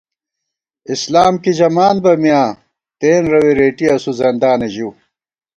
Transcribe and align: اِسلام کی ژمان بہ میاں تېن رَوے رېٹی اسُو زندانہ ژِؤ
اِسلام 0.93 1.33
کی 1.43 1.51
ژمان 1.59 1.95
بہ 2.03 2.11
میاں 2.21 2.47
تېن 2.99 3.21
رَوے 3.31 3.51
رېٹی 3.59 3.85
اسُو 3.95 4.11
زندانہ 4.19 4.67
ژِؤ 4.73 4.89